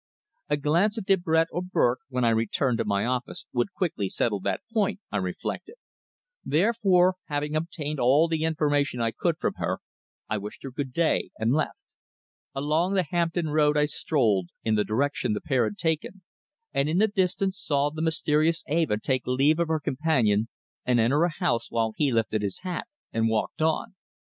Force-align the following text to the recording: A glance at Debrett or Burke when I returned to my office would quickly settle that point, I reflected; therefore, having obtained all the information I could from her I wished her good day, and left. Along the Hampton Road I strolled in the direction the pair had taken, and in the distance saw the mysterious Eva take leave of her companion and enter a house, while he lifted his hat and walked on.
A 0.49 0.57
glance 0.57 0.97
at 0.97 1.05
Debrett 1.05 1.45
or 1.51 1.61
Burke 1.61 1.99
when 2.09 2.23
I 2.25 2.29
returned 2.31 2.79
to 2.79 2.85
my 2.85 3.05
office 3.05 3.45
would 3.53 3.71
quickly 3.71 4.09
settle 4.09 4.39
that 4.39 4.61
point, 4.73 4.99
I 5.11 5.17
reflected; 5.17 5.75
therefore, 6.43 7.17
having 7.25 7.55
obtained 7.55 7.99
all 7.99 8.27
the 8.27 8.43
information 8.43 8.99
I 8.99 9.11
could 9.11 9.37
from 9.37 9.53
her 9.57 9.77
I 10.27 10.39
wished 10.39 10.63
her 10.63 10.71
good 10.71 10.91
day, 10.91 11.29
and 11.37 11.53
left. 11.53 11.77
Along 12.55 12.95
the 12.95 13.03
Hampton 13.11 13.49
Road 13.49 13.77
I 13.77 13.85
strolled 13.85 14.49
in 14.63 14.73
the 14.73 14.83
direction 14.83 15.33
the 15.33 15.39
pair 15.41 15.65
had 15.65 15.77
taken, 15.77 16.23
and 16.73 16.89
in 16.89 16.97
the 16.97 17.07
distance 17.07 17.59
saw 17.61 17.91
the 17.91 18.01
mysterious 18.01 18.63
Eva 18.67 18.97
take 18.99 19.27
leave 19.27 19.59
of 19.59 19.67
her 19.67 19.79
companion 19.79 20.47
and 20.83 20.99
enter 20.99 21.25
a 21.25 21.29
house, 21.31 21.69
while 21.69 21.93
he 21.95 22.11
lifted 22.11 22.41
his 22.41 22.61
hat 22.61 22.87
and 23.13 23.29
walked 23.29 23.61
on. 23.61 23.93